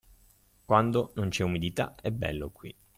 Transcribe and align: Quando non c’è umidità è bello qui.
Quando 0.65 1.11
non 1.13 1.29
c’è 1.29 1.43
umidità 1.43 1.93
è 2.01 2.09
bello 2.09 2.49
qui. 2.49 2.75